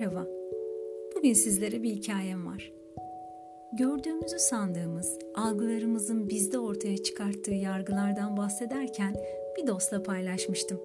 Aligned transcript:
Merhaba. 0.00 0.26
Bugün 1.16 1.32
sizlere 1.32 1.82
bir 1.82 1.90
hikayem 1.90 2.46
var. 2.46 2.72
Gördüğümüzü 3.72 4.38
sandığımız, 4.38 5.18
algılarımızın 5.34 6.28
bizde 6.28 6.58
ortaya 6.58 6.96
çıkarttığı 6.96 7.54
yargılardan 7.54 8.36
bahsederken 8.36 9.14
bir 9.56 9.66
dostla 9.66 10.02
paylaşmıştım. 10.02 10.80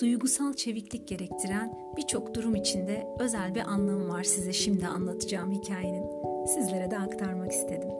Duygusal 0.00 0.54
çeviklik 0.54 1.08
gerektiren 1.08 1.78
birçok 1.96 2.34
durum 2.34 2.54
içinde 2.54 3.06
özel 3.20 3.54
bir 3.54 3.60
anlamı 3.60 4.08
var 4.08 4.22
size 4.22 4.52
şimdi 4.52 4.86
anlatacağım 4.86 5.52
hikayenin. 5.52 6.06
Sizlere 6.46 6.90
de 6.90 6.98
aktarmak 6.98 7.52
istedim. 7.52 7.90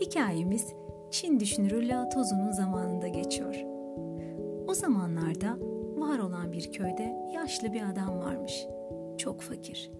Hikayemiz 0.00 0.66
Çin 1.10 1.40
düşünürü 1.40 1.88
Lao 1.88 2.08
Tzu'nun 2.08 2.52
zamanında 2.52 3.08
geçiyor. 3.08 3.54
O 4.68 4.74
zamanlarda 4.74 5.58
var 5.96 6.18
olan 6.18 6.52
bir 6.52 6.72
köyde 6.72 7.30
yaşlı 7.34 7.72
bir 7.72 7.82
adam 7.92 8.18
varmış. 8.18 8.66
Çok 9.20 9.40
fakir. 9.42 9.90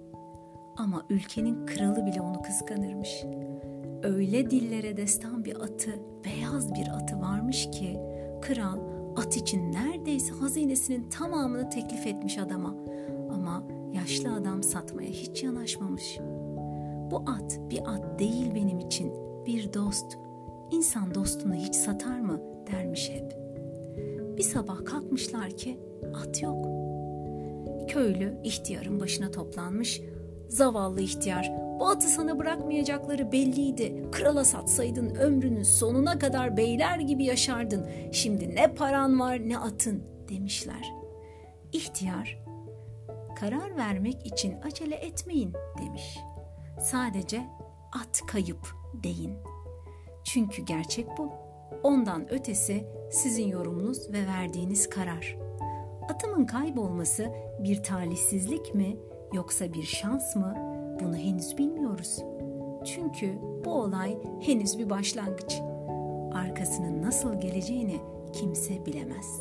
Ama 0.76 1.02
ülkenin 1.10 1.66
kralı 1.66 2.06
bile 2.06 2.20
onu 2.20 2.42
kıskanırmış. 2.42 3.24
Öyle 4.02 4.50
dillere 4.50 4.96
destan 4.96 5.44
bir 5.44 5.56
atı, 5.56 5.90
beyaz 6.24 6.74
bir 6.74 6.88
atı 6.88 7.20
varmış 7.20 7.70
ki 7.70 8.00
kral 8.42 8.78
at 9.16 9.36
için 9.36 9.72
neredeyse 9.72 10.34
hazinesinin 10.34 11.10
tamamını 11.10 11.70
teklif 11.70 12.06
etmiş 12.06 12.38
adama. 12.38 12.74
Ama 13.30 13.66
yaşlı 13.92 14.34
adam 14.34 14.62
satmaya 14.62 15.10
hiç 15.10 15.42
yanaşmamış. 15.42 16.18
Bu 17.10 17.24
at 17.26 17.60
bir 17.70 17.80
at 17.86 18.18
değil 18.18 18.54
benim 18.54 18.78
için, 18.78 19.12
bir 19.46 19.72
dost. 19.72 20.18
İnsan 20.70 21.14
dostunu 21.14 21.54
hiç 21.54 21.74
satar 21.74 22.20
mı 22.20 22.40
dermiş 22.72 23.10
hep. 23.10 23.36
Bir 24.36 24.42
sabah 24.42 24.84
kalkmışlar 24.84 25.50
ki 25.50 25.80
at 26.14 26.42
yok. 26.42 26.79
Köylü 27.88 28.40
ihtiyarın 28.44 29.00
başına 29.00 29.30
toplanmış. 29.30 30.00
Zavallı 30.48 31.00
ihtiyar, 31.00 31.52
bu 31.80 31.88
atı 31.88 32.08
sana 32.08 32.38
bırakmayacakları 32.38 33.32
belliydi. 33.32 34.06
Krala 34.12 34.44
satsaydın 34.44 35.14
ömrünün 35.14 35.62
sonuna 35.62 36.18
kadar 36.18 36.56
beyler 36.56 36.98
gibi 36.98 37.24
yaşardın. 37.24 37.86
Şimdi 38.12 38.54
ne 38.54 38.74
paran 38.74 39.20
var 39.20 39.48
ne 39.48 39.58
atın 39.58 40.02
demişler. 40.28 40.92
İhtiyar, 41.72 42.38
karar 43.36 43.76
vermek 43.76 44.26
için 44.26 44.54
acele 44.64 44.94
etmeyin 44.94 45.52
demiş. 45.78 46.18
Sadece 46.80 47.42
at 47.92 48.22
kayıp 48.26 48.68
deyin. 49.02 49.32
Çünkü 50.24 50.62
gerçek 50.62 51.06
bu. 51.18 51.32
Ondan 51.82 52.32
ötesi 52.32 52.84
sizin 53.12 53.48
yorumunuz 53.48 54.12
ve 54.12 54.26
verdiğiniz 54.26 54.90
karar. 54.90 55.36
Atımın 56.10 56.46
kaybolması 56.46 57.32
bir 57.58 57.82
talihsizlik 57.82 58.74
mi 58.74 58.96
yoksa 59.32 59.72
bir 59.72 59.82
şans 59.82 60.36
mı? 60.36 60.54
Bunu 61.00 61.16
henüz 61.16 61.58
bilmiyoruz. 61.58 62.18
Çünkü 62.84 63.38
bu 63.64 63.72
olay 63.72 64.18
henüz 64.40 64.78
bir 64.78 64.90
başlangıç. 64.90 65.60
Arkasının 66.34 67.02
nasıl 67.02 67.40
geleceğini 67.40 68.00
kimse 68.32 68.86
bilemez. 68.86 69.40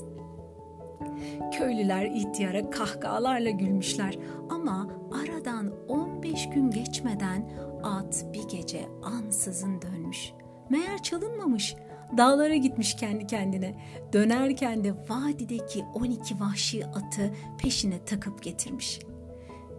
Köylüler 1.58 2.06
ihtiyara 2.06 2.70
kahkahalarla 2.70 3.50
gülmüşler 3.50 4.18
ama 4.50 4.90
aradan 5.12 5.74
15 5.88 6.50
gün 6.50 6.72
geçmeden 6.72 7.52
at 7.84 8.26
bir 8.34 8.48
gece 8.48 8.86
ansızın 9.04 9.82
dönmüş. 9.82 10.34
Meğer 10.70 11.04
çalınmamış. 11.04 11.76
Dağlara 12.18 12.56
gitmiş 12.56 12.96
kendi 12.96 13.28
kendine. 13.28 13.76
Dönerken 14.14 14.84
de 14.84 14.94
vadideki 15.10 15.86
12 15.94 16.40
vahşi 16.40 16.86
atı 16.86 17.34
peşine 17.58 18.06
takıp 18.06 18.44
getirmiş. 18.44 19.00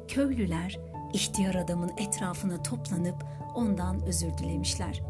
Köylüler 0.09 0.79
ihtiyar 1.13 1.55
adamın 1.55 1.91
etrafına 1.97 2.63
toplanıp 2.63 3.25
ondan 3.55 4.03
özür 4.03 4.39
dilemişler. 4.39 5.03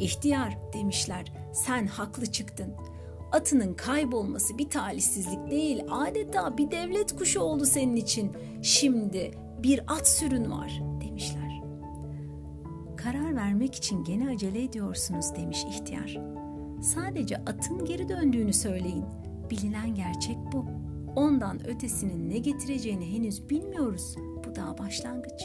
İhtiyar 0.00 0.58
demişler 0.72 1.32
sen 1.52 1.86
haklı 1.86 2.26
çıktın. 2.26 2.74
Atının 3.32 3.74
kaybolması 3.74 4.58
bir 4.58 4.70
talihsizlik 4.70 5.50
değil 5.50 5.84
adeta 5.90 6.58
bir 6.58 6.70
devlet 6.70 7.16
kuşu 7.16 7.40
oldu 7.40 7.64
senin 7.64 7.96
için. 7.96 8.32
Şimdi 8.62 9.30
bir 9.62 9.80
at 9.86 10.08
sürün 10.08 10.50
var 10.50 10.80
demişler. 11.00 11.62
Karar 12.96 13.36
vermek 13.36 13.74
için 13.74 14.04
gene 14.04 14.28
acele 14.30 14.62
ediyorsunuz 14.62 15.34
demiş 15.36 15.64
ihtiyar. 15.64 16.18
Sadece 16.82 17.36
atın 17.36 17.84
geri 17.84 18.08
döndüğünü 18.08 18.52
söyleyin. 18.52 19.04
Bilinen 19.50 19.94
gerçek 19.94 20.36
bu. 20.52 20.64
Ondan 21.16 21.66
ötesinin 21.68 22.30
ne 22.30 22.38
getireceğini 22.38 23.12
henüz 23.12 23.50
bilmiyoruz. 23.50 24.14
Bu 24.46 24.54
daha 24.54 24.78
başlangıç. 24.78 25.42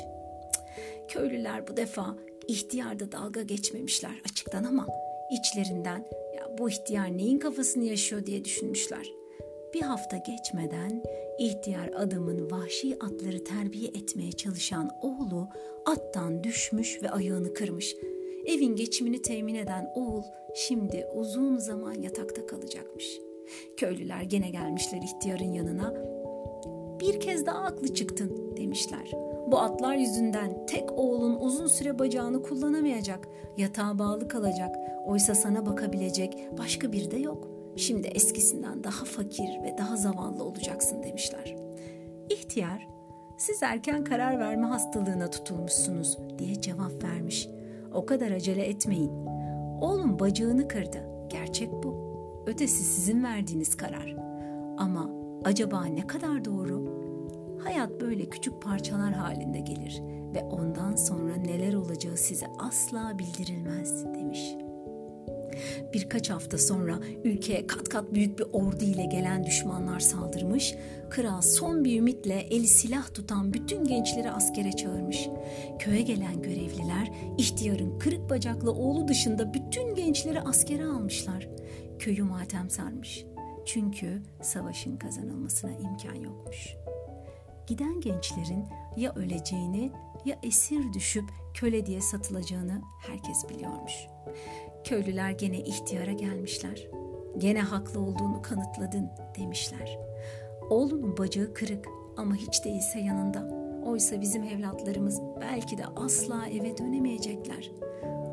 Köylüler 1.08 1.68
bu 1.68 1.78
defa 1.78 2.16
ihtiyarda 2.48 3.12
dalga 3.12 3.42
geçmemişler 3.42 4.22
açıktan 4.26 4.64
ama 4.64 4.88
içlerinden 5.32 6.06
ya 6.38 6.58
bu 6.58 6.70
ihtiyar 6.70 7.18
neyin 7.18 7.40
kafasını 7.40 7.84
yaşıyor 7.84 8.26
diye 8.26 8.46
düşünmüşler. 8.46 9.08
Bir 9.74 9.82
hafta 9.82 10.18
geçmeden 10.18 11.04
ihtiyar 11.40 11.88
adamın 11.88 12.52
vahşi 12.52 12.98
atları 13.04 13.44
terbiye 13.44 13.88
etmeye 13.88 14.32
çalışan 14.32 14.90
oğlu 15.02 15.48
attan 15.86 16.44
düşmüş 16.44 17.04
ve 17.04 17.10
ayağını 17.10 17.54
kırmış. 17.54 17.96
Evin 18.46 18.76
geçimini 18.76 19.22
temin 19.22 19.56
eden 19.56 19.92
oğul 19.96 20.24
şimdi 20.56 21.08
uzun 21.16 21.58
zaman 21.58 21.94
yatakta 21.94 22.46
kalacakmış. 22.46 23.20
Köylüler 23.78 24.22
gene 24.22 24.50
gelmişler 24.50 25.02
ihtiyarın 25.02 25.52
yanına. 25.52 25.94
Bir 27.00 27.20
kez 27.20 27.46
daha 27.46 27.64
aklı 27.64 27.94
çıktın 27.94 28.58
demişler. 28.58 29.12
Bu 29.48 29.60
atlar 29.60 29.96
yüzünden 29.96 30.66
tek 30.66 30.92
oğlun 30.92 31.40
uzun 31.40 31.68
süre 31.68 32.00
bacağını 32.00 32.44
kullanamayacak, 32.44 33.28
yatağa 33.58 34.00
bağlı 34.00 34.28
kalacak. 34.28 34.76
Oysa 35.06 35.36
sana 35.36 35.66
bakabilecek 35.66 36.38
başka 36.58 36.92
bir 36.92 37.12
de 37.12 37.18
yok. 37.18 37.48
Şimdi 37.76 38.08
eskisinden 38.08 38.84
daha 38.84 39.06
fakir 39.06 39.64
ve 39.64 39.76
daha 39.78 39.96
zavallı 39.96 40.44
olacaksın 40.44 41.04
demişler. 41.04 41.56
İhtiyar, 42.30 42.88
siz 43.38 43.64
erken 43.64 44.04
karar 44.04 44.40
verme 44.40 44.68
hastalığına 44.68 45.30
tutulmuşsunuz 45.30 46.18
diye 46.40 46.62
cevap 46.62 47.04
vermiş. 47.04 47.50
O 47.94 48.06
kadar 48.06 48.32
acele 48.32 48.66
etmeyin. 48.66 49.12
Oğlum 49.82 50.20
bacağını 50.20 50.68
kırdı. 50.68 51.10
Gerçek 51.30 51.72
bu. 51.72 52.12
Ötesi 52.46 52.84
sizin 52.84 53.24
verdiğiniz 53.24 53.78
karar. 53.78 54.16
Ama 54.78 55.10
acaba 55.44 55.86
ne 55.86 56.08
kadar 56.08 56.46
doğru? 56.46 57.02
Hayat 57.64 58.02
böyle 58.02 58.30
küçük 58.30 58.62
parçalar 58.62 59.14
halinde 59.14 59.60
gelir 59.60 60.02
ve 60.36 60.44
ondan 60.44 60.96
sonra 60.96 61.36
neler 61.36 61.74
olacağı 61.74 62.18
size 62.18 62.48
asla 62.60 63.20
bildirilmez 63.20 64.06
demiş. 64.06 64.56
Birkaç 65.94 66.30
hafta 66.30 66.58
sonra 66.58 67.00
ülkeye 67.24 67.68
kat 67.68 67.90
kat 67.90 68.14
büyük 68.14 68.40
bir 68.40 68.46
ordu 68.54 68.84
ile 68.84 69.06
gelen 69.06 69.44
düşmanlar 69.46 70.00
saldırmış, 70.00 70.76
kral 71.10 71.42
son 71.42 71.86
bir 71.86 72.00
ümitle 72.00 72.40
eli 72.40 72.68
silah 72.68 73.14
tutan 73.14 73.54
bütün 73.54 73.84
gençleri 73.84 74.32
askere 74.32 74.72
çağırmış. 74.72 75.28
Köye 75.80 76.02
gelen 76.02 76.42
görevliler 76.42 77.12
ihtiyarın 77.38 78.00
kırık 78.00 78.30
bacaklı 78.30 78.72
oğlu 78.72 79.08
dışında 79.08 79.54
bütün 79.54 79.96
gençleri 79.96 80.42
askere 80.42 80.86
almışlar. 80.86 81.48
Köyü 82.00 82.24
matem 82.24 82.70
sarmış. 82.70 83.26
Çünkü 83.66 84.22
savaşın 84.42 84.98
kazanılmasına 84.98 85.72
imkan 85.72 86.16
yokmuş. 86.16 86.76
Giden 87.68 88.02
gençlerin 88.02 88.66
ya 88.98 89.14
öleceğini 89.16 89.92
ya 90.26 90.40
esir 90.44 90.94
düşüp 90.94 91.26
köle 91.54 91.86
diye 91.86 92.02
satılacağını 92.02 92.82
herkes 93.08 93.50
biliyormuş. 93.50 93.94
Köylüler 94.84 95.32
gene 95.32 95.60
ihtiyara 95.60 96.12
gelmişler. 96.12 96.88
Gene 97.38 97.62
haklı 97.62 98.00
olduğunu 98.00 98.42
kanıtladın 98.42 99.10
demişler. 99.40 100.00
Oğlunun 100.70 101.18
bacağı 101.18 101.54
kırık 101.54 101.88
ama 102.18 102.36
hiç 102.36 102.66
değilse 102.66 103.00
yanında. 103.00 103.62
Oysa 103.86 104.22
bizim 104.22 104.44
evlatlarımız 104.44 105.22
belki 105.42 105.78
de 105.78 105.86
asla 105.86 106.48
eve 106.48 106.78
dönemeyecekler. 106.78 107.72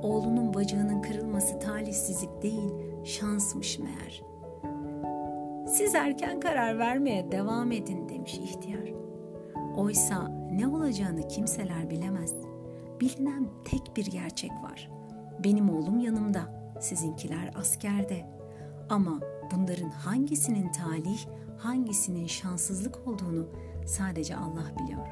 Oğlunun 0.02 0.54
bacağının 0.54 1.02
kırılması 1.02 1.58
talihsizlik 1.58 2.42
değil, 2.42 2.72
şansmış 3.04 3.78
meğer. 3.78 4.22
Siz 5.68 5.94
erken 5.94 6.40
karar 6.40 6.78
vermeye 6.78 7.32
devam 7.32 7.72
edin 7.72 8.08
demiş 8.08 8.38
ihtiyar. 8.38 9.07
Oysa 9.76 10.28
ne 10.52 10.68
olacağını 10.68 11.28
kimseler 11.28 11.90
bilemez. 11.90 12.34
Bilinen 13.00 13.48
tek 13.64 13.96
bir 13.96 14.06
gerçek 14.06 14.50
var. 14.50 14.90
Benim 15.44 15.70
oğlum 15.70 15.98
yanımda, 15.98 16.72
sizinkiler 16.80 17.52
askerde. 17.56 18.26
Ama 18.90 19.20
bunların 19.52 19.90
hangisinin 19.90 20.72
talih, 20.72 21.26
hangisinin 21.58 22.26
şanssızlık 22.26 23.08
olduğunu 23.08 23.48
sadece 23.86 24.36
Allah 24.36 24.72
biliyor. 24.78 25.06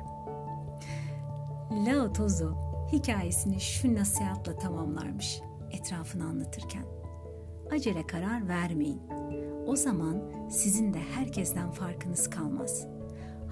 Lao 1.87 2.13
Tzu 2.13 2.57
hikayesini 2.93 3.61
şu 3.61 3.95
nasihatla 3.95 4.59
tamamlarmış 4.59 5.41
etrafını 5.71 6.25
anlatırken. 6.25 6.85
Acele 7.71 8.07
karar 8.07 8.49
vermeyin. 8.49 9.03
O 9.67 9.77
zaman 9.77 10.23
sizin 10.51 10.95
de 10.95 10.99
herkesten 10.99 11.71
farkınız 11.71 12.31
kalmaz. 12.31 12.87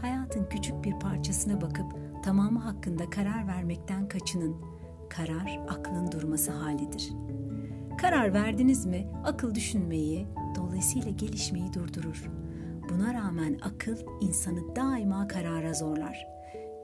Hayatın 0.01 0.49
küçük 0.51 0.85
bir 0.85 0.99
parçasına 0.99 1.61
bakıp 1.61 1.87
tamamı 2.25 2.59
hakkında 2.59 3.11
karar 3.11 3.49
vermekten 3.49 4.09
kaçının. 4.09 4.57
Karar 5.11 5.61
aklın 5.69 6.13
durması 6.13 6.51
halidir. 6.53 7.13
Karar 7.99 8.35
verdiniz 8.35 8.87
mi 8.87 9.09
akıl 9.25 9.55
düşünmeyi, 9.55 10.27
dolayısıyla 10.57 11.11
gelişmeyi 11.11 11.73
durdurur. 11.73 12.31
Buna 12.91 13.15
rağmen 13.15 13.59
akıl 13.63 13.97
insanı 14.21 14.77
daima 14.77 15.29
karara 15.29 15.75
zorlar. 15.75 16.27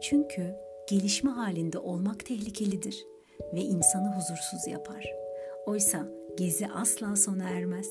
Çünkü 0.00 0.54
gelişme 0.88 1.30
halinde 1.30 1.78
olmak 1.78 2.26
tehlikelidir 2.26 3.06
ve 3.54 3.60
insanı 3.60 4.16
huzursuz 4.16 4.66
yapar. 4.66 5.04
Oysa 5.66 6.06
gezi 6.38 6.68
asla 6.68 7.16
sona 7.16 7.48
ermez. 7.48 7.88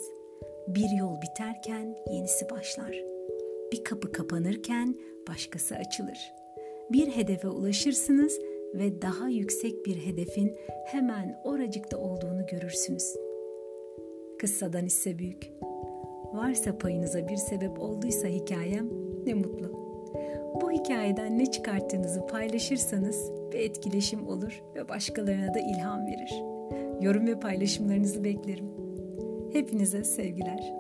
Bir 0.68 0.90
yol 0.90 1.22
biterken 1.22 1.96
yenisi 2.12 2.50
başlar. 2.50 3.19
Bir 3.72 3.84
kapı 3.84 4.12
kapanırken 4.12 4.96
başkası 5.28 5.76
açılır. 5.76 6.34
Bir 6.92 7.08
hedefe 7.08 7.48
ulaşırsınız 7.48 8.40
ve 8.74 9.02
daha 9.02 9.30
yüksek 9.30 9.86
bir 9.86 9.96
hedefin 9.96 10.56
hemen 10.86 11.42
oracıkta 11.44 11.98
olduğunu 11.98 12.46
görürsünüz. 12.52 13.16
Kıssadan 14.40 14.86
ise 14.86 15.20
büyük. 15.20 15.52
Varsa 16.34 16.78
payınıza 16.78 17.28
bir 17.28 17.36
sebep 17.36 17.80
olduysa 17.80 18.28
hikayem 18.28 18.90
ne 19.26 19.34
mutlu. 19.34 19.72
Bu 20.62 20.72
hikayeden 20.72 21.40
ne 21.40 21.46
çıkarttığınızı 21.46 22.28
paylaşırsanız 22.28 23.32
bir 23.54 23.60
etkileşim 23.60 24.28
olur 24.28 24.64
ve 24.76 24.90
başkalarına 24.90 25.54
da 25.54 25.60
ilham 25.60 26.08
verir. 26.08 26.44
Yorum 27.02 27.28
ve 27.28 27.40
paylaşımlarınızı 27.40 28.24
beklerim. 28.24 28.72
Hepinize 29.54 30.04
sevgiler. 30.04 30.79